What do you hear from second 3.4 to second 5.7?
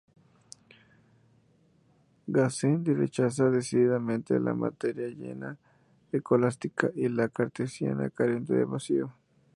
decididamente la "materia llena"